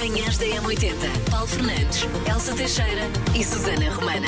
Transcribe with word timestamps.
Manhãs 0.00 0.38
da 0.38 0.46
M80. 0.46 1.30
Paulo 1.30 1.46
Fernandes, 1.46 2.06
Elsa 2.26 2.54
Teixeira 2.54 3.02
e 3.38 3.44
Susana 3.44 3.90
Romana. 3.90 4.26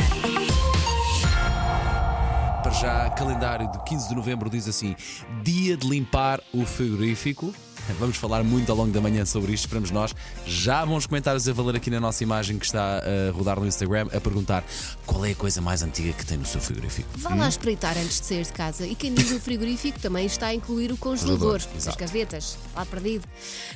Para 2.62 2.72
já, 2.72 3.08
calendário 3.08 3.72
de 3.72 3.82
15 3.84 4.10
de 4.10 4.14
novembro 4.14 4.50
diz 4.50 4.68
assim: 4.68 4.94
dia 5.42 5.74
de 5.74 5.88
limpar 5.88 6.42
o 6.52 6.66
frigorífico. 6.66 7.54
Vamos 7.98 8.16
falar 8.16 8.42
muito 8.42 8.70
ao 8.70 8.76
longo 8.76 8.92
da 8.92 9.00
manhã 9.00 9.24
sobre 9.24 9.52
isto, 9.52 9.64
esperamos 9.64 9.90
nós. 9.90 10.14
Já 10.46 10.84
bons 10.84 11.06
comentários 11.06 11.48
a 11.48 11.52
valer 11.52 11.76
aqui 11.76 11.90
na 11.90 12.00
nossa 12.00 12.22
imagem 12.22 12.58
que 12.58 12.64
está 12.64 12.98
a 12.98 13.30
rodar 13.32 13.58
no 13.58 13.66
Instagram 13.66 14.08
a 14.14 14.20
perguntar 14.20 14.64
qual 15.06 15.24
é 15.24 15.32
a 15.32 15.34
coisa 15.34 15.60
mais 15.60 15.82
antiga 15.82 16.12
que 16.12 16.24
tem 16.24 16.38
no 16.38 16.46
seu 16.46 16.60
frigorífico. 16.60 17.08
Vá 17.16 17.34
lá 17.34 17.48
espreitar 17.48 17.96
antes 17.96 18.20
de 18.20 18.26
sair 18.26 18.44
de 18.44 18.52
casa. 18.52 18.86
E 18.86 18.94
quem 18.94 19.12
diz 19.12 19.30
o 19.30 19.40
frigorífico 19.40 19.98
também 19.98 20.26
está 20.26 20.48
a 20.48 20.54
incluir 20.54 20.92
o 20.92 20.96
congelador, 20.96 21.60
as 21.76 21.96
gavetas, 21.96 22.58
lá 22.74 22.84
perdido. 22.86 23.26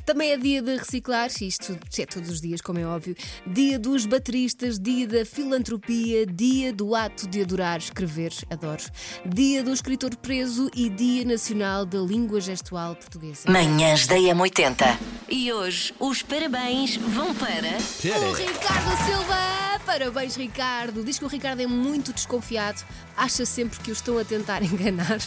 Também 0.05 0.33
é 0.33 0.37
dia 0.37 0.63
de 0.63 0.77
reciclar, 0.77 1.31
isto 1.41 1.79
é 1.99 2.07
todos 2.07 2.31
os 2.31 2.41
dias, 2.41 2.61
como 2.61 2.79
é 2.79 2.87
óbvio. 2.87 3.17
Dia 3.47 3.79
dos 3.79 4.07
bateristas, 4.07 4.79
dia 4.79 5.07
da 5.07 5.25
filantropia, 5.25 6.27
dia 6.27 6.73
do 6.73 6.95
ato 6.95 7.27
de 7.27 7.43
adorar 7.43 7.79
escrever, 7.79 8.33
adoro. 8.51 8.83
Dia 9.25 9.63
do 9.63 9.73
escritor 9.73 10.15
preso 10.17 10.71
e 10.75 10.89
dia 10.89 11.25
nacional 11.25 11.85
da 11.85 11.99
língua 11.99 12.41
gestual 12.41 12.95
portuguesa. 12.95 13.51
Manhãs 13.97 14.07
da 14.07 14.17
M80. 14.17 14.99
E 15.29 15.51
hoje 15.51 15.95
os 15.99 16.21
parabéns 16.21 16.97
vão 16.97 17.35
para. 17.35 17.79
O 18.29 18.35
Ricardo 18.35 19.05
Silva! 19.07 19.66
Parabéns, 19.85 20.37
Ricardo! 20.37 21.03
Diz 21.05 21.19
que 21.19 21.25
o 21.25 21.29
Ricardo 21.29 21.61
é 21.61 21.67
muito 21.67 22.13
desconfiado, 22.13 22.83
acha 23.17 23.45
sempre 23.47 23.79
que 23.81 23.91
o 23.91 23.93
estão 23.93 24.19
a 24.19 24.25
tentar 24.25 24.63
enganar. 24.65 25.19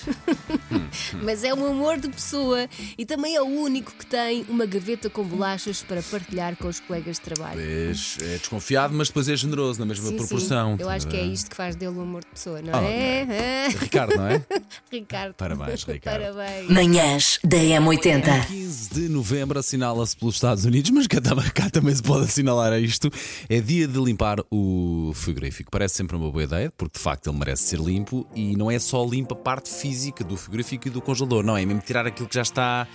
Mas 1.24 1.44
é 1.44 1.54
um 1.54 1.66
amor 1.66 1.98
de 2.00 2.10
pessoa 2.10 2.68
e 2.98 3.06
também 3.06 3.36
é 3.36 3.42
o 3.42 3.46
único 3.46 3.92
que 3.94 4.06
tem 4.06 4.46
uma 4.50 4.66
gaveta 4.66 5.10
com 5.10 5.24
bolachas 5.24 5.82
para 5.84 6.02
partilhar 6.04 6.56
com 6.56 6.68
os 6.68 6.80
colegas 6.80 7.16
de 7.18 7.22
trabalho. 7.22 7.60
Pois, 7.62 8.18
é 8.22 8.38
desconfiado, 8.38 8.94
mas 8.94 9.08
depois 9.08 9.28
é 9.30 9.36
generoso 9.36 9.80
na 9.80 9.86
mesma 9.86 10.10
Sim, 10.10 10.18
proporção. 10.18 10.76
sim. 10.78 10.84
Eu 10.84 10.90
acho 10.90 11.08
que 11.08 11.16
é 11.18 11.24
isto 11.24 11.50
que 11.50 11.56
faz 11.56 11.76
dele 11.76 11.92
um 11.98 12.02
amor 12.02 12.22
de 12.22 12.28
pessoa, 12.28 12.62
não 12.62 12.74
Oh, 12.74 12.84
é? 12.86 13.68
Ricardo, 13.80 14.16
não 14.16 14.28
é? 14.28 14.44
Ricardo. 14.92 15.34
Parabéns, 15.34 15.84
Ricardo. 15.84 16.22
Parabéns. 16.22 16.70
Manhãs 16.70 17.40
da 17.44 17.58
M80. 17.58 18.48
15 18.48 18.90
de 18.94 19.10
novembro 19.10 19.58
assinala-se 19.60 20.16
pelos 20.16 20.36
Estados 20.36 20.66
Unidos, 20.66 20.92
mas 20.92 21.08
cá, 21.08 21.20
tam- 21.22 21.38
cá 21.54 21.70
também 21.70 21.96
se 21.96 22.04
pode 22.04 22.26
assinalar 22.26 22.74
isto. 22.80 23.10
É 23.50 23.60
dia 23.60 23.88
de 23.88 24.00
limpar 24.00 24.39
o 24.52 25.12
frigorífico. 25.14 25.72
Parece 25.72 25.96
sempre 25.96 26.16
uma 26.16 26.32
boa 26.32 26.44
ideia, 26.44 26.72
porque 26.76 26.98
de 26.98 27.04
facto 27.04 27.30
ele 27.30 27.38
merece 27.38 27.64
ser 27.64 27.80
limpo 27.80 28.28
e 28.36 28.56
não 28.56 28.70
é 28.70 28.80
só 28.80 29.06
limpa 29.06 29.34
a 29.34 29.38
parte 29.38 29.70
física 29.70 30.24
do 30.24 30.38
frigorífico 30.38 30.88
e 30.88 30.92
do 30.92 31.02
congelador, 31.02 31.44
não 31.44 31.58
é 31.58 31.66
mesmo 31.66 31.82
tirar 31.82 32.06
aquilo 32.06 32.28
que 32.28 32.36
já 32.36 32.42
está 32.42 32.88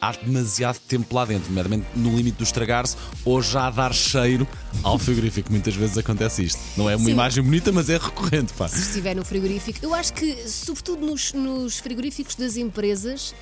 há 0.00 0.12
demasiado 0.12 0.80
tempo 0.80 1.14
lá 1.14 1.24
dentro, 1.24 1.48
nomeadamente 1.48 1.86
no 1.94 2.16
limite 2.16 2.36
do 2.38 2.42
estragar-se 2.42 2.96
ou 3.24 3.40
já 3.40 3.70
dar 3.70 3.94
cheiro 3.94 4.46
ao 4.82 4.98
frigorífico. 4.98 5.50
Muitas 5.52 5.76
vezes 5.76 5.96
acontece 5.96 6.44
isto. 6.44 6.60
Não 6.76 6.90
é 6.90 6.96
uma 6.96 7.04
Sim. 7.04 7.12
imagem 7.12 7.44
bonita, 7.44 7.70
mas 7.70 7.88
é 7.88 7.98
recorrente, 7.98 8.52
pá. 8.54 8.66
se 8.66 8.80
estiver 8.80 9.14
no 9.14 9.24
frigorífico. 9.24 9.78
Eu 9.80 9.94
acho 9.94 10.12
que, 10.12 10.48
sobretudo 10.48 11.06
nos, 11.06 11.32
nos 11.32 11.78
frigoríficos 11.78 12.34
das 12.34 12.56
empresas, 12.56 13.32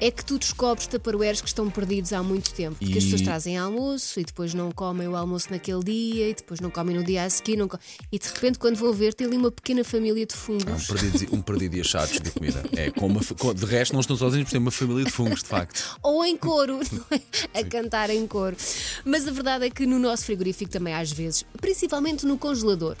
é 0.00 0.10
que 0.10 0.24
tu 0.24 0.38
descobres 0.38 0.86
taparoeiros 0.86 1.40
que 1.40 1.48
estão 1.48 1.70
perdidos 1.70 2.12
há 2.12 2.22
muito 2.22 2.52
tempo. 2.52 2.76
Porque 2.78 2.98
as 2.98 3.04
E- 3.04 3.06
pessoas 3.06 3.22
trazem 3.22 3.56
almoço 3.56 4.20
e 4.20 4.24
depois 4.24 4.52
não 4.52 4.70
comem 4.70 5.08
o 5.08 5.16
almoço 5.16 5.48
naquele 5.50 5.82
dia 5.82 6.28
e 6.30 6.34
depois 6.34 6.60
não 6.60 6.68
comem 6.70 6.96
no 6.96 7.02
dia 7.04 7.24
a 7.24 7.30
seguir. 7.30 7.56
Não 7.56 7.68
co- 7.68 7.78
E 8.12 8.18
de 8.18 8.26
repente, 8.28 8.58
quando 8.58 8.76
vou 8.76 8.92
ver, 8.92 9.14
tem 9.14 9.26
ali 9.26 9.36
uma 9.36 9.50
pequena 9.50 9.82
família 9.84 10.26
de 10.26 10.34
Um 10.34 10.38
fungos. 10.38 10.86
perdido, 10.88 11.34
um 11.34 11.40
perdido 11.40 11.76
e 11.76 11.80
achados 11.80 12.20
de 12.20 12.30
comida. 12.30 12.62
É, 12.76 12.90
com 12.90 13.06
uma, 13.06 13.20
com- 13.38 13.54
de 13.54 13.64
resto, 13.64 13.92
não 13.94 14.00
estão 14.00 14.16
sozinhos, 14.16 14.44
porque 14.46 14.52
têm 14.58 14.60
uma 14.60 14.70
família 14.70 15.04
de 15.04 15.10
fungos, 15.10 15.42
de 15.42 15.48
facto. 15.48 15.96
Ou 16.02 16.24
em 16.24 16.36
coro, 16.36 16.80
não 16.92 17.04
é? 17.10 17.60
a 17.60 17.64
cantar 17.64 18.10
em 18.10 18.26
coro. 18.26 18.56
Mas 19.04 19.26
a 19.26 19.30
verdade 19.30 19.64
é 19.66 19.70
que 19.70 19.86
no 19.86 19.98
nosso 19.98 20.24
frigorífico 20.26 20.70
também, 20.70 20.92
às 20.92 21.10
vezes, 21.12 21.44
principalmente 21.60 22.26
no 22.26 22.36
congelador, 22.36 22.96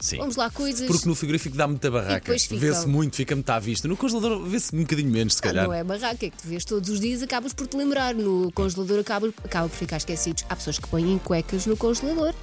Sim. 0.00 0.18
vamos 0.18 0.36
lá 0.36 0.50
coisas. 0.50 0.86
Porque 0.86 1.08
no 1.08 1.14
frigorífico 1.14 1.56
dá 1.56 1.66
muita 1.66 1.90
barraca. 1.90 2.32
Vê-se 2.50 2.86
muito, 2.86 3.16
fica 3.16 3.34
muito 3.34 3.50
à 3.50 3.58
vista. 3.58 3.86
No 3.88 3.96
congelador 3.96 4.42
vê-se 4.44 4.74
um 4.74 4.80
bocadinho 4.80 5.10
menos, 5.10 5.34
se 5.34 5.40
Ah, 5.40 5.42
calhar. 5.44 5.64
Não 5.66 5.72
é 5.74 5.82
barraca, 5.84 6.26
é 6.26 6.30
que 6.30 6.36
tu 6.36 6.46
vês 6.48 6.64
todos 6.64 6.88
os 6.90 7.00
dias, 7.00 7.22
acabas 7.22 7.52
por 7.52 7.66
te 7.66 7.76
lembrar. 7.76 8.14
No 8.14 8.50
congelador 8.52 9.00
acaba, 9.00 9.28
acaba 9.44 9.68
por 9.68 9.76
ficar 9.76 9.96
esquecidos. 9.98 10.44
Há 10.48 10.56
pessoas 10.56 10.78
que 10.78 10.88
põem 10.88 11.18
cuecas 11.24 11.66
no 11.66 11.76
congelador, 11.76 12.34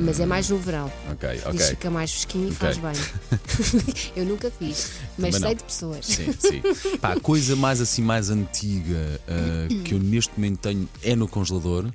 mas 0.00 0.20
é 0.20 0.26
mais 0.26 0.48
no 0.48 0.58
verão. 0.58 0.92
Ok, 1.10 1.28
Diz 1.30 1.46
ok. 1.46 1.58
que 1.58 1.64
fica 1.66 1.90
mais 1.90 2.10
fresquinho 2.12 2.48
e 2.48 2.52
faz 2.52 2.78
bem. 2.78 2.92
Eu 4.16 4.24
nunca 4.24 4.50
fiz, 4.50 4.90
mas 5.18 5.36
sei 5.36 5.54
de 5.54 5.64
pessoas. 5.64 6.06
Sim, 6.06 6.32
sim. 6.38 6.62
Pá, 7.00 7.12
a 7.14 7.20
coisa 7.20 7.56
mais 7.56 7.80
assim, 7.80 8.02
mais 8.02 8.30
antiga 8.30 9.20
ah, 9.28 9.68
que 9.84 9.94
eu 9.94 9.98
neste 9.98 10.32
momento 10.36 10.58
tenho 10.60 10.88
é 11.02 11.16
no 11.16 11.26
congelador. 11.28 11.86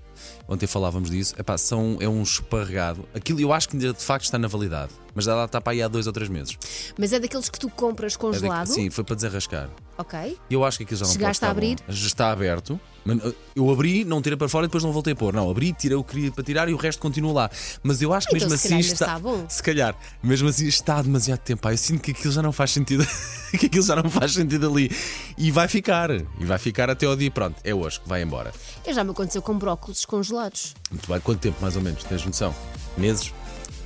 Ontem 0.48 0.68
falávamos 0.68 1.10
disso. 1.10 1.34
Epá, 1.38 1.58
são, 1.58 1.98
é 2.00 2.08
um 2.08 2.22
esparregado. 2.24 3.08
Aquilo 3.14 3.40
eu 3.40 3.52
acho 3.54 3.70
que 3.70 3.78
de 3.78 3.94
facto 3.94 4.26
está 4.26 4.38
na 4.38 4.48
validade. 4.48 4.92
Mas 5.14 5.26
lá 5.26 5.46
está 5.46 5.60
para 5.60 5.74
aí 5.74 5.82
há 5.82 5.88
dois 5.88 6.06
ou 6.08 6.14
três 6.14 6.30
meses. 6.30 6.58
Mas 6.98 7.12
é 7.14 7.20
daqueles 7.20 7.50
que 7.50 7.60
tu 7.60 7.70
compras 7.70 8.14
É 8.14 8.18
congelado, 8.18 8.68
daqui- 8.68 8.82
sim, 8.82 8.90
foi 8.90 9.04
para 9.04 9.16
desenrascar. 9.16 9.70
Ok? 9.98 10.38
Eu 10.50 10.64
acho 10.64 10.78
que 10.78 10.84
aquilo 10.84 11.00
já 11.00 11.06
não 11.06 11.14
Chegaste 11.14 11.40
pode 11.42 11.46
a 11.46 11.48
estar 11.48 11.48
bom. 11.48 11.52
abrir? 11.52 11.78
Já 11.88 12.08
está 12.08 12.32
aberto. 12.32 12.80
Mas, 13.06 13.24
uh, 13.24 13.34
Eu 13.56 13.72
abri, 13.72 14.04
não 14.04 14.22
tirei 14.22 14.38
para 14.38 14.50
fora 14.50 14.66
e 14.66 14.68
depois 14.68 14.84
não 14.84 14.92
voltei 14.92 15.14
a 15.14 15.16
pôr. 15.16 15.34
Não, 15.34 15.50
abri, 15.50 15.72
tirei 15.74 15.96
o 15.96 16.04
que 16.04 16.14
queria 16.14 16.32
para 16.32 16.44
tirar 16.44 16.68
e 16.70 16.74
o 16.74 16.78
resto 16.78 17.00
continua 17.02 17.32
lá. 17.34 17.50
Mas 17.82 18.02
eu 18.02 18.14
acho 18.14 18.28
que 18.28 18.36
Então, 18.36 18.50
mesmo 18.50 18.58
se 18.60 18.68
assim 18.68 18.76
calhar 18.76 18.92
ainda 18.92 19.04
está 19.06 19.20
bom. 19.20 19.46
Se 19.50 19.64
calhar, 19.64 19.96
mesmo 20.22 20.50
assim 20.50 20.68
está 20.68 20.98
há 20.98 21.02
demasiado 21.02 21.40
tempo. 21.40 21.62
Pá, 21.62 21.72
eu 21.74 21.78
sinto 21.78 22.02
que 22.02 22.12
aquilo 22.12 22.34
já 22.34 22.42
não 22.42 22.52
faz 22.52 22.72
sentido. 22.72 23.08
que 23.58 23.68
aquilo 23.68 23.84
já 23.84 23.96
não 23.96 24.10
faz 24.10 24.34
sentido 24.34 24.70
ali. 24.70 24.92
E 25.38 25.52
vai 25.52 25.68
ficar. 25.68 26.12
E 26.12 26.46
vai 26.46 26.58
ficar 26.58 26.90
até 26.90 27.06
ao 27.06 27.16
dia. 27.16 27.32
Pronto, 27.32 27.56
é 27.64 27.74
hoje 27.74 28.00
que 28.02 28.10
vai 28.10 28.22
embora. 28.22 28.54
Eu 28.86 28.94
já 28.94 29.04
me 29.04 29.12
aconteceu 29.12 29.42
com 29.42 29.58
brócolos 29.58 30.04
congelados. 30.06 30.76
Muito 30.92 31.08
bem. 31.10 31.20
Quanto 31.22 31.40
tempo 31.40 31.58
mais 31.62 31.76
ou 31.78 31.82
menos? 31.82 32.04
Tens 32.04 32.26
noção? 32.26 32.54
Meses? 32.98 33.34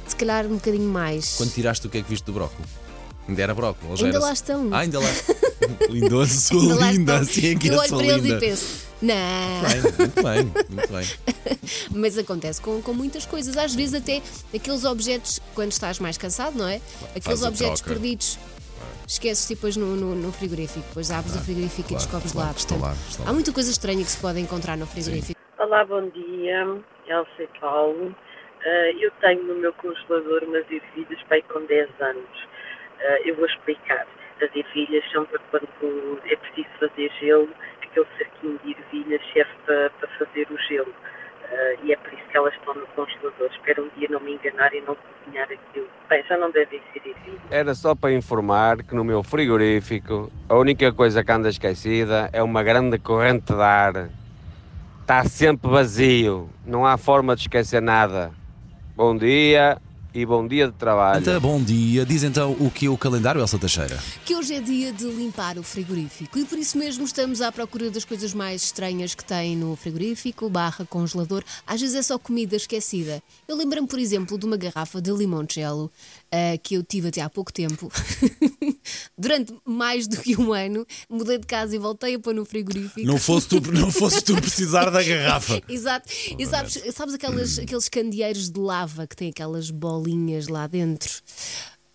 Se 0.08 0.16
calhar 0.16 0.46
um 0.48 0.56
bocadinho 0.56 0.90
mais. 0.92 1.36
Quando 1.38 1.54
tiraste 1.54 1.86
o 1.86 1.90
que 1.90 2.00
é 2.00 2.02
que 2.02 2.10
viste 2.10 2.26
do 2.26 2.34
brócolis? 2.34 2.70
Ainda 3.28 3.42
era 3.44 3.54
brócolis? 3.54 4.02
Ainda 4.04 4.18
era- 4.18 4.26
lá 4.26 4.34
estão. 4.34 4.70
Ah, 4.74 4.80
ainda 4.80 5.00
lá. 5.00 5.06
Lindoso, 5.90 6.34
sou 6.40 6.60
Ainda 6.60 6.76
lá 6.76 6.92
linda. 6.92 7.18
Assim 7.20 7.52
é 7.52 7.56
que 7.58 7.68
eu 7.68 7.74
é, 7.74 7.78
olho 7.80 7.90
sou 7.90 7.98
para 8.00 8.08
eles 8.08 8.24
linda. 8.24 8.38
e 8.38 8.40
penso, 8.40 8.88
não. 9.02 9.16
Bem, 9.62 9.82
muito 9.98 10.24
bem, 10.24 10.66
muito 10.70 10.92
bem. 10.92 11.60
Mas 11.92 12.18
acontece 12.18 12.62
com, 12.62 12.82
com 12.82 12.94
muitas 12.94 13.26
coisas. 13.26 13.56
Às 13.58 13.74
vezes, 13.76 13.94
até 13.94 14.22
aqueles 14.54 14.84
objetos, 14.86 15.40
quando 15.54 15.72
estás 15.72 16.00
mais 16.00 16.18
cansado, 16.18 16.58
não 16.58 16.68
é? 16.68 16.82
Aqueles 17.16 17.44
objetos 17.44 17.82
troca. 17.82 17.94
perdidos. 18.00 18.38
Esqueces 19.08 19.48
depois 19.48 19.76
no, 19.76 19.96
no, 19.96 20.16
no 20.16 20.32
frigorífico. 20.32 20.86
Depois 20.88 21.12
abres 21.12 21.36
o 21.36 21.40
frigorífico 21.40 21.90
claro, 21.90 22.02
e 22.02 22.06
descobres 22.06 22.32
claro, 22.32 22.48
lá. 22.48 22.54
Portanto, 22.54 22.82
lá, 22.82 22.96
estão 23.10 23.26
há 23.26 23.28
lá. 23.28 23.34
muita 23.34 23.52
coisa 23.52 23.70
estranha 23.72 24.04
que 24.04 24.12
se 24.12 24.18
pode 24.18 24.40
encontrar 24.40 24.78
no 24.78 24.88
frigorífico. 24.88 25.40
Olá, 25.60 25.86
bom 25.86 26.10
dia. 26.10 26.64
Elsa 27.08 27.44
e 27.44 27.60
Paulo. 27.60 28.16
Ah, 28.64 28.92
eu 29.02 29.12
tenho 29.22 29.44
no 29.44 29.56
meu 29.60 29.74
congelador 29.74 30.44
umas 30.44 30.64
ervilhas 30.72 31.20
bem 31.30 31.44
com 31.52 31.66
10 31.66 31.90
anos. 32.00 32.52
Ah, 33.04 33.20
eu 33.26 33.36
vou 33.36 33.46
explicar. 33.46 34.06
As 34.42 34.56
ervilhas 34.56 35.04
são 35.12 35.26
para 35.26 35.40
quando 35.50 36.20
é 36.26 36.36
preciso 36.36 36.70
fazer 36.80 37.12
gelo, 37.20 37.50
aquele 37.82 38.06
saquinho 38.18 38.60
de 38.64 38.72
ervilhas 38.72 39.22
serve 39.34 39.52
para, 39.66 39.90
para 39.92 40.08
fazer 40.20 40.48
o 40.52 40.58
gelo. 40.68 40.94
Ah, 41.52 41.74
e 41.84 41.92
é 41.92 41.98
por 41.98 42.14
isso 42.14 42.24
que 42.30 42.38
elas 42.38 42.54
estão 42.54 42.74
no 42.74 42.86
congelador. 42.88 43.50
Espero 43.52 43.84
um 43.86 44.00
dia 44.00 44.08
não 44.10 44.20
me 44.20 44.34
enganar 44.34 44.74
e 44.74 44.82
não 44.82 44.96
cozinhar 44.96 45.46
aquilo. 45.46 45.88
Bem, 46.10 46.24
já 46.28 46.38
não 46.38 46.52
devem 46.52 46.82
ser 46.94 47.02
ervilhas. 47.06 47.42
Era 47.50 47.74
só 47.74 47.96
para 47.96 48.14
informar 48.14 48.84
que 48.84 48.96
no 48.96 49.04
meu 49.04 49.24
frigorífico 49.24 50.32
a 50.48 50.56
única 50.56 50.92
coisa 50.94 51.24
que 51.24 51.32
anda 51.32 51.50
esquecida 51.50 52.30
é 52.32 52.42
uma 52.42 52.64
grande 52.64 52.98
corrente 53.00 53.54
de 53.54 53.62
ar. 53.62 54.10
Está 55.02 55.24
sempre 55.24 55.70
vazio, 55.70 56.50
não 56.66 56.86
há 56.86 56.98
forma 56.98 57.36
de 57.36 57.42
esquecer 57.42 57.82
nada. 57.82 58.32
Bom 58.96 59.18
dia 59.18 59.78
e 60.14 60.26
bom 60.26 60.48
dia 60.48 60.68
de 60.68 60.74
trabalho. 60.74 61.22
Então, 61.22 61.40
bom 61.40 61.62
dia. 61.62 62.06
Diz 62.06 62.24
então 62.24 62.56
o 62.60 62.70
que 62.70 62.86
é 62.86 62.90
o 62.90 62.98
calendário, 62.98 63.40
Elsa 63.40 63.58
Teixeira? 63.58 63.98
Que 64.26 64.36
hoje 64.36 64.54
é 64.54 64.60
dia 64.60 64.92
de 64.92 65.06
limpar 65.06 65.58
o 65.58 65.64
frigorífico 65.64 66.38
e 66.38 66.46
por 66.46 66.58
isso 66.58 66.78
mesmo 66.78 67.06
estamos 67.06 67.42
à 67.42 67.52
procura 67.52 67.90
das 67.90 68.04
coisas 68.04 68.34
mais 68.34 68.64
estranhas 68.64 69.16
que 69.16 69.24
tem 69.24 69.56
no 69.56 69.76
frigorífico, 69.76 70.50
barra 70.50 70.86
congelador. 70.86 71.44
Às 71.66 71.82
vezes 71.82 71.96
é 71.96 72.02
só 72.02 72.18
comida 72.18 72.56
esquecida. 72.56 73.22
Eu 73.48 73.56
lembro-me, 73.56 73.88
por 73.88 74.00
exemplo, 74.00 74.38
de 74.38 74.46
uma 74.46 74.58
garrafa 74.58 75.02
de 75.02 75.12
limoncello 75.12 75.92
ah, 76.32 76.58
que 76.58 76.76
eu 76.76 76.84
tive 76.84 77.10
até 77.10 77.22
há 77.22 77.30
pouco 77.30 77.52
tempo. 77.52 77.92
Durante 79.18 79.54
mais 79.66 80.08
do 80.08 80.18
que 80.18 80.36
um 80.38 80.54
ano, 80.54 80.86
mudei 81.10 81.38
de 81.38 81.46
casa 81.46 81.76
e 81.76 81.80
voltei 81.80 82.16
a 82.16 82.20
pôr 82.20 82.34
no 82.34 82.46
frigorífico. 82.46 83.06
Não 83.06 83.18
fosse 83.18 83.50
tu, 83.50 83.62
não 83.72 83.92
fosse 83.92 84.22
tu 84.24 84.36
precisar 84.36 84.90
da 84.90 85.04
garrafa. 85.04 85.62
Exato. 85.68 86.10
E 86.38 86.46
sabes, 86.46 86.82
sabes 86.94 87.14
aquelas, 87.16 87.60
aqueles 87.60 87.90
candeeiros 87.90 88.50
de 88.50 88.60
lava 88.60 89.06
que 89.06 89.16
têm 89.16 89.30
aquelas 89.30 89.70
bolinhas 89.70 90.48
lá 90.48 90.68
dentro? 90.68 91.22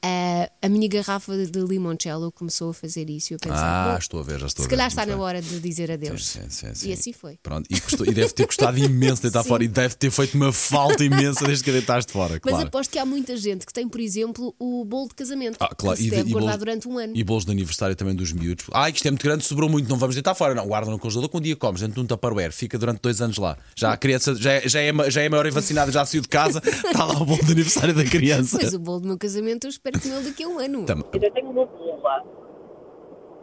Ah, 0.03 0.51
a 0.63 0.69
minha 0.69 0.87
garrafa 0.89 1.37
de 1.47 1.59
limoncello 1.61 2.31
começou 2.31 2.71
a 2.71 2.75
fazer 2.75 3.09
isso 3.11 3.33
e 3.33 3.35
eu 3.35 3.39
pensei, 3.39 3.59
Ah, 3.59 3.97
estou 3.99 4.21
a 4.21 4.23
ver, 4.23 4.39
já 4.39 4.47
estou 4.47 4.63
se 4.63 4.67
a 4.67 4.71
ver. 4.71 4.77
calhar 4.77 4.87
está 4.89 5.03
Muito 5.03 5.11
na 5.11 5.17
bem. 5.17 5.25
hora 5.25 5.43
de 5.43 5.59
dizer 5.61 5.91
adeus. 5.91 6.27
Sim, 6.27 6.43
sim, 6.49 6.75
sim. 6.75 6.89
E 6.89 6.93
assim 6.93 7.13
foi. 7.13 7.39
Pronto, 7.43 7.67
e, 7.71 7.81
custou- 7.81 8.07
e 8.07 8.13
deve 8.13 8.33
ter 8.33 8.47
custado 8.47 8.79
imenso 8.79 9.23
deitar 9.23 9.43
Sim. 9.43 9.49
fora 9.49 9.65
e 9.65 9.69
deve 9.69 9.95
ter 9.97 10.11
feito 10.11 10.35
uma 10.35 10.53
falta 10.53 11.03
imensa 11.03 11.45
desde 11.45 11.65
que 11.65 11.73
deitaste 11.73 12.13
fora, 12.13 12.35
Mas 12.45 12.53
claro. 12.53 12.69
aposto 12.69 12.91
que 12.91 12.99
há 12.99 13.07
muita 13.07 13.37
gente 13.37 13.67
que 13.67 13.73
tem, 13.73 13.89
por 13.89 14.01
exemplo, 14.01 14.55
o 14.59 14.85
bolo 14.85 15.09
de 15.09 15.15
casamento. 15.15 15.57
Ah, 15.59 15.75
claro, 15.75 15.99
e 15.99 16.05
de- 16.05 16.11
deve 16.11 16.29
e 16.31 16.33
guardar 16.33 16.51
bolos- 16.53 16.59
durante 16.61 16.89
um 16.89 16.99
ano. 16.99 17.13
E 17.17 17.25
bolos 17.25 17.45
de 17.45 17.51
aniversário 17.51 17.97
também 17.97 18.15
dos 18.15 18.33
miúdos. 18.33 18.67
Ah, 18.73 18.89
isto 18.91 19.07
é 19.09 19.11
muito 19.11 19.23
grande, 19.25 19.45
sobrou 19.45 19.69
muito, 19.69 19.89
não 19.89 19.97
vamos 19.99 20.15
deitar 20.15 20.35
fora. 20.35 20.55
Não, 20.55 20.67
guarda 20.67 20.91
no 20.91 20.99
congelador 20.99 21.31
que 21.31 21.37
um 21.37 21.41
dia 21.41 21.57
comes, 21.57 21.81
dentro 21.81 21.95
de 21.95 22.01
um 22.01 22.07
Tupperware, 22.07 22.53
fica 22.53 22.79
durante 22.79 23.01
dois 23.01 23.21
anos 23.21 23.39
lá. 23.39 23.57
Já 23.75 23.93
a 23.93 23.97
criança 23.97 24.35
já 24.37 24.53
é, 24.53 24.69
já 24.69 24.81
é, 24.81 25.11
já 25.11 25.23
é 25.23 25.29
maior 25.29 25.47
e 25.47 25.51
vacinada, 25.51 25.91
já 25.91 26.05
saiu 26.05 26.23
de 26.23 26.29
casa, 26.29 26.61
está 26.65 27.05
lá 27.05 27.15
o 27.21 27.25
bolo 27.25 27.43
de 27.45 27.53
aniversário 27.53 27.95
da 27.95 28.05
criança. 28.05 28.59
Mas 28.63 28.75
o 28.75 28.79
bolo 28.79 29.01
do 29.01 29.09
meu 29.09 29.19
casamento 29.19 29.65
eu 29.67 29.71
espero 29.71 29.86
comê-lo 29.93 30.23
daqui 30.25 30.45
a 30.45 30.49
um 30.49 30.59
ano. 30.59 30.85
Tam- 30.87 31.03
Eu 31.13 31.31
tenho 31.33 31.51
uma 31.51 31.67
bola 31.67 32.25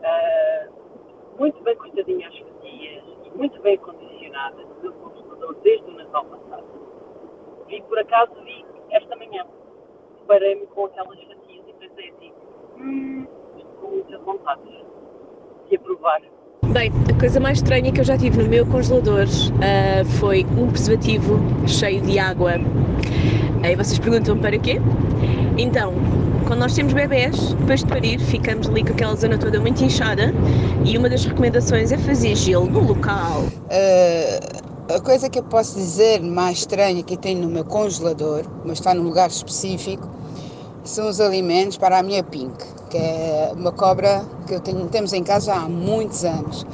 ah, 0.04 0.68
muito 1.40 1.62
bem 1.64 1.76
cortadinha 1.76 2.28
às 2.28 2.38
fatias 2.38 3.04
e 3.26 3.38
muito 3.38 3.62
bem 3.62 3.76
acondicionada 3.76 4.58
no 4.64 4.82
meu 4.82 4.94
congelador 4.94 5.56
desde 5.64 5.90
o 5.90 5.94
Natal 5.94 6.26
passado. 6.26 6.66
Vi 7.68 7.82
por 7.84 7.98
acaso, 8.00 8.32
vi 8.44 8.66
esta 8.92 9.16
manhã. 9.16 9.46
Parei-me 10.28 10.66
com 10.68 10.86
aquelas 10.86 11.20
fatias 11.20 11.64
e 11.68 11.74
pensei 11.74 12.10
assim, 12.10 12.32
hum, 12.80 13.26
estou 13.58 13.72
com 13.82 13.88
muitas 13.88 14.22
vontades 14.22 14.74
de 15.70 15.76
aprovar. 15.76 16.22
Bem, 16.72 16.90
a 17.14 17.20
coisa 17.20 17.40
mais 17.42 17.58
estranha 17.58 17.92
que 17.92 18.00
eu 18.00 18.06
já 18.06 18.18
tive 18.18 18.42
no 18.42 18.50
meu 18.50 18.66
congelador 18.66 19.26
ah, 19.62 20.06
foi 20.20 20.46
um 20.58 20.70
preservativo 20.70 21.38
cheio 21.68 22.02
de 22.02 22.18
água. 22.20 22.52
Aí 23.66 23.76
vocês 23.76 24.00
perguntam 24.00 24.38
para 24.40 24.58
quê? 24.60 24.76
Então, 25.58 25.94
quando 26.48 26.60
nós 26.60 26.74
temos 26.74 26.94
bebés, 26.94 27.54
depois 27.54 27.82
de 27.82 27.88
parir, 27.88 28.20
ficamos 28.20 28.68
ali 28.68 28.84
com 28.84 28.94
aquela 28.94 29.16
zona 29.16 29.38
toda 29.38 29.60
muito 29.60 29.84
inchada 29.84 30.34
e 30.84 30.98
uma 30.98 31.10
das 31.10 31.26
recomendações 31.26 31.92
é 31.92 31.98
fazer 31.98 32.36
gelo 32.36 32.66
no 32.66 32.80
local. 32.80 33.44
Eh, 33.70 34.40
a 34.94 35.00
coisa 35.00 35.30
que 35.30 35.40
eu 35.40 35.44
posso 35.44 35.76
dizer 35.76 36.22
mais 36.22 36.60
estranha 36.60 37.02
que 37.04 37.16
tenho 37.16 37.42
no 37.42 37.50
meu 37.50 37.64
congelador, 37.64 38.44
mas 38.66 38.80
está 38.80 38.94
num 38.94 39.04
lugar 39.04 39.30
específico, 39.30 40.08
são 40.84 41.08
os 41.08 41.22
alimentos 41.22 41.78
para 41.78 42.00
a 42.00 42.04
minha 42.04 42.24
Pink, 42.24 42.58
que 42.90 42.98
é 42.98 43.52
uma 43.56 43.72
cobra 43.72 44.26
que 44.46 44.60
tenho, 44.60 44.88
temos 44.88 45.14
em 45.14 45.24
casa 45.24 45.54
há 45.54 45.70
muitos 45.70 46.26
anos. 46.26 46.66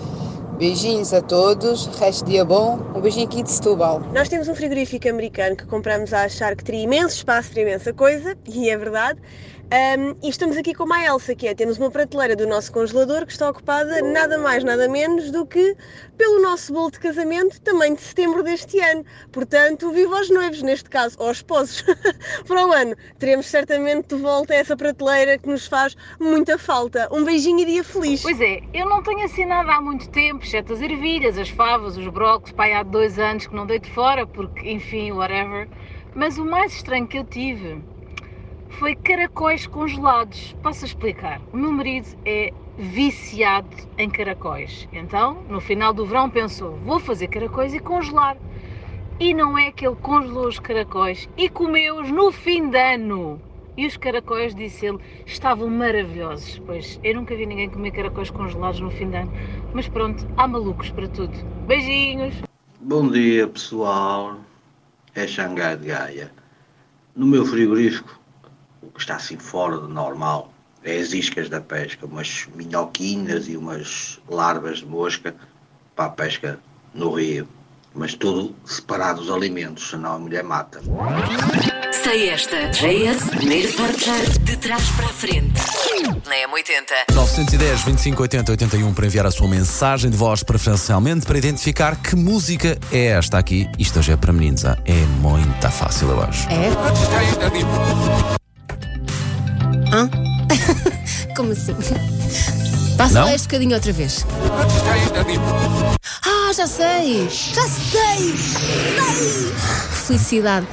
Beijinhos 0.59 1.13
a 1.13 1.21
todos, 1.21 1.85
resto 1.85 2.25
de 2.25 2.31
dia 2.31 2.43
bom, 2.43 2.77
um 2.93 2.99
beijinho 2.99 3.25
aqui 3.25 3.41
de 3.41 3.49
Setúbal. 3.49 4.01
Nós 4.13 4.27
temos 4.27 4.49
um 4.49 4.53
frigorífico 4.53 5.07
americano 5.07 5.55
que 5.55 5.65
compramos 5.65 6.11
a 6.11 6.23
achar 6.23 6.53
que 6.53 6.65
teria 6.65 6.83
imenso 6.83 7.15
espaço 7.15 7.49
para 7.51 7.61
imensa 7.61 7.93
coisa, 7.93 8.35
e 8.45 8.69
é 8.69 8.77
verdade. 8.77 9.21
Ahm, 9.71 10.15
e 10.23 10.29
estamos 10.29 10.57
aqui 10.57 10.73
com 10.73 10.83
uma 10.83 11.05
Elsa, 11.05 11.35
que 11.35 11.47
é, 11.47 11.53
temos 11.53 11.77
uma 11.77 11.91
prateleira 11.91 12.35
do 12.35 12.47
nosso 12.47 12.71
congelador 12.71 13.23
que 13.23 13.31
está 13.31 13.47
ocupada 13.47 14.01
nada 14.01 14.39
mais, 14.39 14.63
nada 14.63 14.89
menos 14.89 15.29
do 15.29 15.45
que 15.45 15.75
pelo 16.17 16.41
nosso 16.41 16.73
bolo 16.73 16.89
de 16.89 16.99
casamento, 16.99 17.61
também 17.61 17.93
de 17.93 18.01
setembro 18.01 18.41
deste 18.41 18.79
ano. 18.79 19.05
Portanto, 19.31 19.91
viva 19.91 20.17
aos 20.17 20.27
noivos, 20.31 20.63
neste 20.63 20.89
caso, 20.89 21.21
aos 21.21 21.37
esposos. 21.37 21.83
para 22.47 22.65
o 22.65 22.71
ano, 22.71 22.95
teremos 23.19 23.45
certamente 23.45 24.15
de 24.15 24.19
volta 24.19 24.55
essa 24.55 24.75
prateleira 24.75 25.37
que 25.37 25.47
nos 25.47 25.67
faz 25.67 25.95
muita 26.19 26.57
falta. 26.57 27.07
Um 27.11 27.23
beijinho 27.23 27.59
e 27.59 27.65
dia 27.65 27.83
feliz. 27.83 28.23
Pois 28.23 28.41
é, 28.41 28.61
eu 28.73 28.89
não 28.89 29.03
tenho 29.03 29.19
nada 29.47 29.73
há 29.73 29.79
muito 29.79 30.09
tempo, 30.09 30.43
exceto 30.43 30.73
as 30.73 30.81
ervilhas, 30.81 31.37
as 31.37 31.49
favas, 31.49 31.95
os 31.95 32.07
brócolos, 32.07 32.53
pai, 32.53 32.73
há 32.73 32.81
dois 32.81 33.19
anos 33.19 33.45
que 33.45 33.53
não 33.53 33.67
deito 33.67 33.87
fora, 33.91 34.25
porque, 34.25 34.67
enfim, 34.67 35.11
whatever. 35.11 35.69
Mas 36.15 36.39
o 36.39 36.43
mais 36.43 36.73
estranho 36.73 37.07
que 37.07 37.19
eu 37.19 37.23
tive 37.23 37.83
foi 38.69 38.95
caracóis 38.95 39.67
congelados. 39.67 40.55
Posso 40.61 40.85
explicar? 40.85 41.41
O 41.51 41.57
meu 41.57 41.71
marido 41.71 42.07
é 42.25 42.53
viciado 42.77 43.75
em 43.97 44.09
caracóis. 44.09 44.87
Então, 44.93 45.43
no 45.49 45.59
final 45.59 45.93
do 45.93 46.05
verão, 46.05 46.29
pensou: 46.29 46.77
vou 46.77 46.99
fazer 46.99 47.27
caracóis 47.27 47.73
e 47.73 47.79
congelar. 47.79 48.37
E 49.19 49.33
não 49.33 49.57
é 49.57 49.71
que 49.71 49.85
ele 49.85 49.97
congelou 49.97 50.47
os 50.47 50.59
caracóis 50.59 51.27
e 51.35 51.49
comeu-os 51.49 52.09
no 52.09 52.31
fim 52.31 52.69
de 52.69 52.77
ano. 52.77 53.41
E 53.75 53.85
os 53.85 53.97
caracóis, 53.97 54.55
disse 54.55 54.85
ele, 54.85 54.97
estavam 55.25 55.69
maravilhosos. 55.69 56.59
Pois 56.65 56.99
eu 57.03 57.15
nunca 57.15 57.35
vi 57.35 57.45
ninguém 57.45 57.69
comer 57.69 57.91
caracóis 57.91 58.29
congelados 58.29 58.79
no 58.79 58.91
fim 58.91 59.09
de 59.09 59.17
ano. 59.17 59.33
Mas 59.73 59.87
pronto, 59.87 60.25
há 60.37 60.47
malucos 60.47 60.91
para 60.91 61.07
tudo. 61.07 61.33
Beijinhos! 61.67 62.35
Bom 62.81 63.09
dia 63.09 63.45
pessoal, 63.47 64.37
é 65.15 65.27
Xangai 65.27 65.75
de 65.75 65.87
Gaia. 65.87 66.31
No 67.15 67.25
meu 67.25 67.45
frigorífico, 67.45 68.19
o 68.81 68.87
que 68.87 68.99
está 68.99 69.15
assim 69.15 69.37
fora 69.37 69.77
do 69.77 69.87
normal 69.87 70.51
é 70.83 70.97
as 70.97 71.13
iscas 71.13 71.49
da 71.49 71.59
pesca, 71.59 72.05
umas 72.05 72.47
minhoquinas 72.55 73.47
e 73.47 73.57
umas 73.57 74.19
larvas 74.29 74.79
de 74.79 74.85
mosca 74.85 75.35
para 75.95 76.05
a 76.05 76.09
pesca 76.09 76.59
no 76.93 77.11
rio. 77.13 77.47
Mas 77.93 78.13
tudo 78.13 78.55
separado 78.65 79.21
dos 79.21 79.31
alimentos, 79.31 79.89
senão 79.89 80.13
a 80.13 80.19
mulher 80.19 80.43
mata. 80.43 80.79
Sei 82.03 82.29
esta. 82.29 82.69
JS, 82.69 83.29
primeiro 83.29 83.73
portar 83.73 84.21
de 84.41 84.57
trás 84.57 84.89
para 84.91 85.05
a 85.07 85.09
frente. 85.09 85.59
Na 86.25 86.35
M80. 86.47 87.13
910 87.13 87.83
25 87.83 88.21
80 88.21 88.51
81 88.51 88.93
para 88.93 89.05
enviar 89.07 89.25
a 89.25 89.31
sua 89.31 89.47
mensagem 89.47 90.09
de 90.09 90.15
voz 90.15 90.43
preferencialmente 90.43 91.25
para 91.25 91.37
identificar 91.37 91.95
que 91.95 92.15
música 92.15 92.77
é 92.91 93.07
esta 93.07 93.37
aqui. 93.37 93.67
Isto 93.77 93.99
hoje 93.99 94.11
é 94.11 94.17
para 94.17 94.31
meninos, 94.31 94.63
ah? 94.65 94.77
é 94.85 95.05
muito 95.19 95.69
fácil, 95.69 96.09
eu 96.09 96.21
acho. 96.21 96.47
É? 96.49 98.38
Hã? 99.91 100.09
Como 101.35 101.51
assim? 101.51 101.75
Passa 102.97 103.23
lá 103.23 103.33
este 103.33 103.47
bocadinho 103.47 103.75
outra 103.75 103.91
vez. 103.93 104.25
Ah, 106.25 106.51
já 106.53 106.67
sei! 106.67 107.29
Já 107.29 107.63
sei! 107.67 108.37
Sei! 108.37 109.53
Felicidade. 110.07 110.67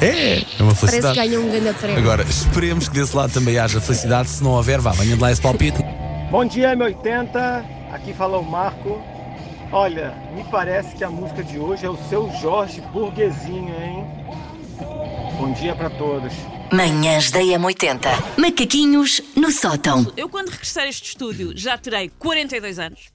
É, 0.00 0.38
é 0.38 0.44
uma 0.62 0.74
Parece 0.74 0.80
que 0.80 0.86
felicidade. 1.02 1.14
ganha 1.16 1.40
um 1.40 1.48
grande 1.50 1.78
prémio. 1.78 1.98
Agora, 1.98 2.22
esperemos 2.24 2.88
que 2.88 2.94
desse 2.94 3.14
lado 3.16 3.32
também 3.32 3.58
haja 3.58 3.80
felicidade. 3.80 4.28
Se 4.28 4.42
não 4.42 4.52
houver, 4.52 4.80
vá, 4.80 4.90
venha 4.92 5.14
de 5.16 5.22
lá 5.22 5.30
esse 5.30 5.40
palpite. 5.40 5.78
Bom 6.30 6.44
dia, 6.44 6.74
M80. 6.76 7.64
Aqui 7.92 8.12
fala 8.12 8.38
o 8.38 8.44
Marco. 8.44 9.00
Olha, 9.70 10.14
me 10.34 10.42
parece 10.44 10.94
que 10.96 11.04
a 11.04 11.10
música 11.10 11.42
de 11.42 11.58
hoje 11.58 11.84
é 11.84 11.90
o 11.90 11.98
seu 12.08 12.30
Jorge 12.40 12.80
Burguesinho, 12.92 13.74
hein? 13.82 14.04
Bom 15.38 15.52
dia 15.52 15.72
para 15.72 15.88
todos. 15.88 16.32
Manhãs 16.72 17.30
da 17.30 17.38
M80. 17.38 18.08
Macaquinhos 18.36 19.22
no 19.36 19.52
sótão. 19.52 20.12
Eu, 20.16 20.28
quando 20.28 20.48
regressar 20.48 20.82
a 20.82 20.88
este 20.88 21.10
estúdio, 21.10 21.52
já 21.54 21.78
terei 21.78 22.10
42 22.18 22.80
anos. 22.80 23.12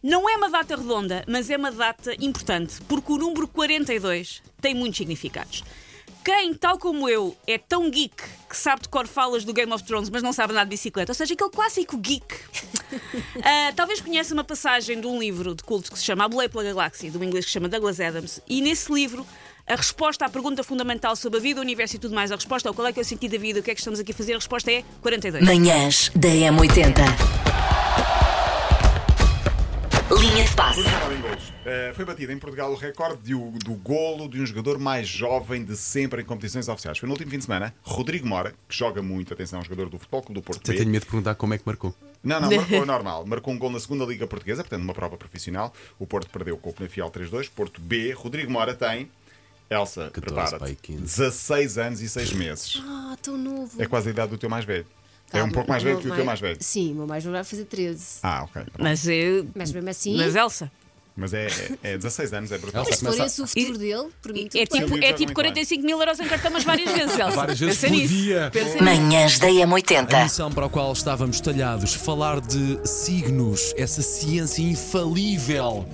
Não 0.00 0.30
é 0.30 0.36
uma 0.36 0.48
data 0.48 0.76
redonda, 0.76 1.24
mas 1.26 1.50
é 1.50 1.56
uma 1.56 1.72
data 1.72 2.14
importante, 2.20 2.76
porque 2.88 3.12
o 3.12 3.16
número 3.16 3.48
42 3.48 4.40
tem 4.60 4.72
muitos 4.72 4.98
significados. 4.98 5.64
Quem, 6.24 6.54
tal 6.54 6.78
como 6.78 7.08
eu, 7.08 7.36
é 7.44 7.58
tão 7.58 7.90
geek 7.90 8.22
que 8.48 8.56
sabe 8.56 8.82
de 8.82 8.88
cor 8.88 9.08
falas 9.08 9.44
do 9.44 9.52
Game 9.52 9.72
of 9.72 9.82
Thrones, 9.82 10.10
mas 10.10 10.22
não 10.22 10.32
sabe 10.32 10.52
nada 10.52 10.64
de 10.64 10.70
bicicleta, 10.70 11.10
ou 11.10 11.14
seja, 11.14 11.34
aquele 11.34 11.50
clássico 11.50 11.96
geek, 11.96 12.36
ah, 13.42 13.72
talvez 13.74 14.00
conheça 14.00 14.32
uma 14.32 14.44
passagem 14.44 15.00
de 15.00 15.06
um 15.08 15.18
livro 15.18 15.56
de 15.56 15.62
culto 15.64 15.90
que 15.90 15.98
se 15.98 16.04
chama 16.04 16.24
A 16.24 16.28
Boleia 16.28 16.48
pela 16.48 16.62
Galáxia, 16.62 17.10
de 17.10 17.18
um 17.18 17.24
inglês 17.24 17.46
que 17.46 17.50
se 17.50 17.54
chama 17.54 17.68
Douglas 17.68 17.98
Adams, 17.98 18.40
e 18.48 18.60
nesse 18.60 18.92
livro 18.92 19.26
a 19.68 19.76
resposta 19.76 20.24
à 20.24 20.28
pergunta 20.28 20.62
fundamental 20.64 21.14
sobre 21.14 21.38
a 21.38 21.42
vida, 21.42 21.60
o 21.60 21.62
universo 21.62 21.96
e 21.96 21.98
tudo 21.98 22.14
mais, 22.14 22.32
a 22.32 22.36
resposta 22.36 22.68
ao 22.68 22.74
qual 22.74 22.86
é 22.88 22.92
que 22.92 22.98
é 22.98 23.02
o 23.02 23.04
sentido 23.04 23.32
da 23.32 23.38
vida, 23.38 23.60
o 23.60 23.62
que 23.62 23.70
é 23.70 23.74
que 23.74 23.80
estamos 23.80 24.00
aqui 24.00 24.12
a 24.12 24.14
fazer, 24.14 24.32
a 24.32 24.36
resposta 24.36 24.70
é 24.72 24.82
42. 25.02 25.44
Manhãs 25.44 26.10
da 26.14 26.28
M80. 26.28 27.02
Linha 30.18 30.42
de 30.44 30.54
passe. 30.56 30.80
Eh, 31.66 31.92
foi 31.94 32.04
batido 32.04 32.32
em 32.32 32.38
Portugal 32.38 32.72
o 32.72 32.74
recorde 32.74 33.22
de 33.22 33.34
o- 33.34 33.52
do 33.62 33.74
golo 33.74 34.26
de 34.26 34.40
um 34.40 34.46
jogador 34.46 34.78
mais 34.78 35.06
jovem 35.06 35.62
de 35.62 35.76
sempre 35.76 36.22
em 36.22 36.24
competições 36.24 36.66
oficiais. 36.66 36.96
Foi 36.98 37.06
no 37.06 37.12
último 37.12 37.30
fim 37.30 37.36
de 37.38 37.44
semana. 37.44 37.74
Rodrigo 37.82 38.26
Mora, 38.26 38.54
que 38.66 38.74
joga 38.76 39.02
muito, 39.02 39.32
atenção, 39.34 39.62
jogador 39.62 39.90
do 39.90 39.98
Futebol 39.98 40.22
Clube 40.22 40.40
do 40.40 40.42
Porto 40.44 40.66
Eu 40.66 40.72
B. 40.72 40.78
tenho 40.78 40.90
medo 40.90 41.02
de 41.02 41.06
perguntar 41.10 41.34
como 41.34 41.52
é 41.54 41.58
que 41.58 41.64
marcou. 41.66 41.94
Não, 42.24 42.40
não, 42.40 42.50
marcou 42.50 42.84
normal. 42.86 43.26
Marcou 43.26 43.52
um 43.52 43.58
gol 43.58 43.70
na 43.70 43.78
segunda 43.78 44.04
Liga 44.06 44.26
Portuguesa, 44.26 44.62
portanto, 44.64 44.80
numa 44.80 44.94
prova 44.94 45.16
profissional. 45.18 45.72
O 45.98 46.06
Porto 46.06 46.28
perdeu 46.30 46.56
com 46.56 46.70
o 46.70 46.72
Penafiel 46.72 47.10
3-2. 47.10 47.48
Porto 47.54 47.80
B. 47.80 48.12
Rodrigo 48.12 48.50
Mora 48.50 48.74
tem. 48.74 49.10
Elsa, 49.70 50.10
14, 50.12 50.20
prepara-te. 50.20 50.58
pai, 50.58 50.78
15. 50.80 51.00
16 51.02 51.78
anos 51.78 52.00
e 52.00 52.08
6 52.08 52.32
meses. 52.32 52.82
Ah, 52.86 53.16
tão 53.20 53.36
novo. 53.36 53.70
É 53.80 53.86
quase 53.86 54.08
a 54.08 54.10
idade 54.10 54.30
do 54.30 54.38
teu 54.38 54.48
mais 54.48 54.64
velho. 54.64 54.86
é 55.28 55.32
Calma, 55.32 55.48
um 55.48 55.52
pouco 55.52 55.68
mais 55.70 55.82
velho 55.82 55.98
que 56.00 56.08
o 56.08 56.14
teu 56.14 56.24
mais 56.24 56.40
velho. 56.40 56.56
Sim, 56.60 56.92
o 56.92 56.94
meu 56.96 57.06
mais 57.06 57.22
velho 57.22 57.34
vai 57.34 57.44
fazer 57.44 57.64
13. 57.66 58.04
Ah, 58.22 58.44
ok. 58.44 58.62
Mas 58.78 59.06
eu. 59.06 59.46
Mas 59.54 59.70
mesmo 59.72 59.90
assim, 59.90 60.16
Mas 60.16 60.34
Elsa. 60.34 60.70
Mas 61.20 61.34
é, 61.34 61.48
é, 61.82 61.94
é 61.94 61.96
16 61.96 62.32
anos, 62.32 62.52
é 62.52 62.58
brutal. 62.58 62.84
Elsa, 62.84 62.94
se 62.96 63.04
for 63.04 63.26
esse 63.26 63.42
o 63.42 63.46
futuro 63.48 63.76
dele, 63.76 64.08
por 64.22 64.32
mim, 64.32 64.48
É 64.54 64.64
bem. 64.64 64.66
tipo, 64.66 64.96
é 64.98 65.12
tipo 65.12 65.18
muito 65.24 65.34
45 65.34 65.84
mil 65.84 65.98
euros 65.98 66.20
em 66.20 66.28
cartão, 66.28 66.50
mas 66.52 66.62
várias 66.62 66.92
vezes, 66.92 67.18
Elsa. 67.18 67.30
Várias 67.36 67.58
vezes 67.58 67.76
Pensa 67.78 67.92
por 67.92 68.00
nisso. 68.00 68.14
dia. 68.14 68.50
Pensa 68.52 68.70
nisso. 68.74 68.84
Manhãs 68.84 69.38
da 69.40 69.46
A 69.48 69.50
M80. 69.50 70.22
missão 70.22 70.52
para 70.52 70.66
a 70.66 70.68
qual 70.68 70.92
estávamos 70.92 71.40
talhados, 71.40 71.92
falar 71.92 72.40
de 72.40 72.78
signos, 72.88 73.74
essa 73.76 74.00
ciência 74.00 74.62
infalível. 74.62 75.86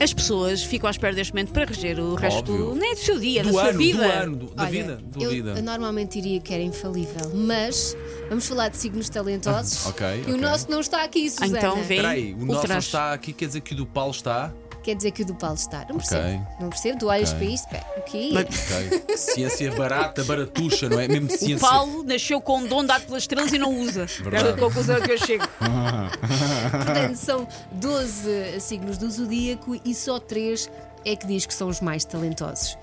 As 0.00 0.14
pessoas 0.14 0.62
ficam 0.62 0.88
à 0.88 0.90
espera 0.90 1.14
deste 1.14 1.32
momento 1.34 1.52
para 1.52 1.66
reger 1.66 2.00
o 2.00 2.14
resto 2.14 2.38
Óbvio. 2.52 2.74
nem 2.74 2.94
do 2.94 3.00
seu 3.00 3.18
dia, 3.18 3.42
do 3.42 3.52
da 3.52 3.60
ano, 3.60 3.68
sua 3.70 3.78
vida. 3.78 3.98
do 3.98 4.04
ano, 4.10 4.36
do- 4.36 4.54
da 4.54 4.62
Olha, 4.62 4.70
vida. 4.70 4.96
Da 4.96 5.22
eu 5.24 5.30
vida. 5.30 5.62
normalmente 5.62 6.20
diria 6.20 6.40
que 6.40 6.54
era 6.54 6.62
infalível, 6.62 7.30
mas 7.34 7.94
vamos 8.28 8.48
falar 8.48 8.68
de 8.68 8.78
signos 8.78 9.10
talentosos. 9.10 9.84
Ah, 9.86 9.88
ok, 9.90 10.06
E 10.06 10.20
ok. 10.22 10.34
o 10.34 10.36
nosso 10.38 10.70
não 10.70 10.80
está 10.80 11.04
aqui, 11.04 11.28
Susana. 11.28 11.58
Então 11.58 11.76
vê. 11.84 11.96
Espera 11.96 12.08
aí, 12.08 12.32
o 12.32 12.46
nosso 12.46 12.66
não 12.68 12.78
está 12.78 13.12
aqui, 13.12 13.32
quer 13.34 13.46
dizer 13.46 13.60
que 13.60 13.74
o 13.74 13.76
do 13.76 13.84
Paulo 13.86 14.12
está. 14.12 14.50
Quer 14.82 14.94
dizer 14.96 15.10
que 15.10 15.22
o 15.22 15.26
do 15.26 15.34
Paulo 15.34 15.56
está. 15.56 15.84
Não 15.88 15.96
percebo. 15.96 16.46
Não 16.58 16.68
percebo. 16.70 16.98
Tu 16.98 17.06
olhas 17.06 17.32
para 17.32 17.44
isto, 17.44 17.68
pera, 17.68 17.84
o 17.98 18.02
quê? 18.02 18.30
Ok. 18.34 19.00
Que 19.00 19.16
Ciência 19.16 19.70
barata, 19.76 20.24
baratuxa, 20.24 20.88
não 20.88 20.98
é? 20.98 21.06
Mesmo 21.06 21.28
de 21.28 21.34
O 21.34 21.38
ciência. 21.38 21.68
Paulo 21.68 22.02
nasceu 22.02 22.40
com 22.40 22.58
um 22.58 22.66
dom 22.66 22.84
dado 22.84 23.04
pelas 23.06 23.24
estrelas 23.24 23.52
e 23.52 23.58
não 23.58 23.78
usa. 23.78 24.06
Verdade. 24.06 24.48
É 24.48 24.52
a 24.52 24.56
conclusão 24.56 25.00
que 25.00 25.12
eu 25.12 25.18
chego. 25.18 25.44
Portanto, 25.58 27.16
são 27.16 27.46
12 27.72 28.60
signos 28.60 28.96
do 28.98 29.10
zodíaco 29.10 29.78
e 29.84 29.94
só 29.94 30.18
3 30.18 30.70
é 31.04 31.16
que 31.16 31.26
diz 31.26 31.46
que 31.46 31.54
são 31.54 31.68
os 31.68 31.80
mais 31.80 32.04
talentosos. 32.04 32.76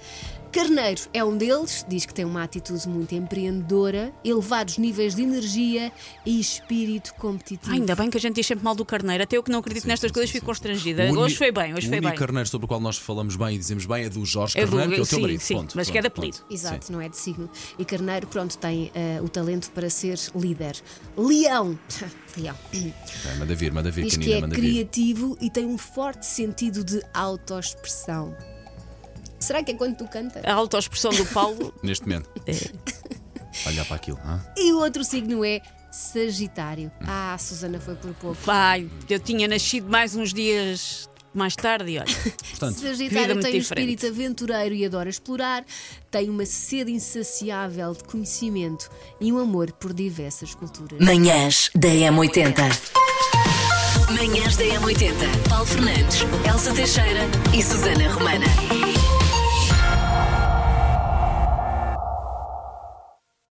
Carneiro 0.57 1.01
é 1.13 1.23
um 1.23 1.37
deles, 1.37 1.85
diz 1.87 2.05
que 2.05 2.13
tem 2.13 2.25
uma 2.25 2.41
atitude 2.43 2.87
muito 2.89 3.13
empreendedora, 3.13 4.11
elevados 4.23 4.77
níveis 4.79 5.13
de 5.13 5.21
energia 5.21 5.91
e 6.25 6.39
espírito 6.39 7.13
competitivo. 7.13 7.71
Ah, 7.71 7.75
ainda 7.75 7.95
bem 7.95 8.09
que 8.09 8.17
a 8.17 8.19
gente 8.19 8.35
diz 8.35 8.47
sempre 8.47 8.63
mal 8.65 8.73
do 8.73 8.83
carneiro. 8.83 9.23
Até 9.23 9.37
eu 9.37 9.43
que 9.43 9.51
não 9.51 9.59
acredito 9.59 9.87
nestas 9.87 10.11
coisas 10.11 10.31
fico 10.31 10.45
constrangida. 10.47 11.03
O 11.03 11.09
uni- 11.09 11.17
Hoje 11.19 11.35
foi 11.37 11.51
bem, 11.51 11.73
hoje 11.75 11.85
o 11.87 11.89
foi 11.89 11.97
único 11.99 12.09
bem. 12.09 12.17
carneiro 12.19 12.49
sobre 12.49 12.65
o 12.65 12.67
qual 12.67 12.79
nós 12.79 12.97
falamos 12.97 13.35
bem 13.35 13.55
e 13.55 13.57
dizemos 13.59 13.85
bem 13.85 14.05
é 14.05 14.09
do 14.09 14.25
Jorge 14.25 14.57
É 14.57 14.65
do- 14.65 14.71
Carneiro, 14.77 14.93
que 14.93 14.99
é 14.99 15.03
o 15.03 15.05
teu 15.07 15.15
sim, 15.17 15.21
marido. 15.21 15.39
sim, 15.41 15.53
Ponto, 15.55 15.75
mas 15.75 15.87
ponto, 15.87 15.91
que 15.93 15.97
é 15.97 16.01
de 16.01 16.07
apelido. 16.07 16.37
Exato, 16.49 16.91
não 16.91 17.01
é 17.01 17.07
de 17.09 17.17
signo. 17.17 17.49
E 17.77 17.85
Carneiro, 17.85 18.25
pronto, 18.27 18.57
tem 18.57 18.91
eh, 18.95 19.19
o 19.21 19.29
talento 19.29 19.69
para 19.71 19.89
ser 19.91 20.17
líder. 20.35 20.75
Leão. 21.15 21.77
Leão. 22.37 22.55
Ok, 22.73 22.91
manda 23.37 23.53
vir, 23.55 23.71
manda 23.71 23.91
vir, 23.91 24.05
Diz 24.05 24.17
que 24.17 24.25
canina, 24.25 24.37
é 24.37 24.41
manda 24.41 24.55
vir. 24.55 24.71
criativo 24.71 25.37
e 25.39 25.49
tem 25.51 25.65
um 25.65 25.77
forte 25.77 26.25
sentido 26.25 26.83
de 26.83 27.01
autoexpressão. 27.13 28.35
Será 29.39 29.63
que 29.63 29.71
é 29.71 29.75
quando 29.75 29.95
tu 29.97 30.07
cantas? 30.07 30.43
A 30.45 30.53
autoexpressão 30.53 31.11
do 31.11 31.25
Paulo. 31.27 31.73
Neste 31.83 32.07
momento. 32.07 32.29
Olhar 33.65 33.85
para 33.85 33.95
aquilo. 33.95 34.19
hã? 34.25 34.43
E 34.55 34.71
o 34.73 34.79
outro 34.79 35.03
signo 35.03 35.43
é 35.43 35.61
Sagitário. 35.91 36.91
Ah, 37.01 37.33
a 37.33 37.37
Susana 37.37 37.79
foi 37.79 37.95
por 37.95 38.13
pouco. 38.15 38.37
Vai, 38.43 38.89
eu 39.09 39.19
tinha 39.19 39.47
nascido 39.47 39.89
mais 39.89 40.15
uns 40.15 40.33
dias 40.33 41.09
mais 41.33 41.55
tarde 41.55 41.99
olha. 41.99 42.05
Portanto, 42.49 42.79
Sagitário 42.79 43.39
tem 43.39 43.55
um 43.55 43.59
diferente. 43.59 43.61
espírito 43.61 44.07
aventureiro 44.07 44.73
e 44.73 44.85
adora 44.85 45.09
explorar, 45.09 45.63
tem 46.09 46.29
uma 46.29 46.45
sede 46.45 46.91
insaciável 46.91 47.93
de 47.93 48.03
conhecimento 48.03 48.89
e 49.21 49.31
um 49.31 49.37
amor 49.37 49.71
por 49.73 49.93
diversas 49.93 50.55
culturas. 50.55 50.99
Manhãs 50.99 51.69
da 51.75 51.89
M80. 51.89 52.57
Manhãs 54.17 54.55
da 54.57 54.63
M80. 54.63 55.49
Paulo 55.49 55.65
Fernandes, 55.65 56.21
Elsa 56.49 56.73
Teixeira 56.73 57.21
e 57.55 57.61
Susana 57.61 58.11
Romana. 58.13 58.86